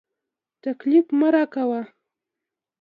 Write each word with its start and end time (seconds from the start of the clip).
تکليف 0.63 1.05
مه 1.19 1.27
راکوه. 1.33 1.81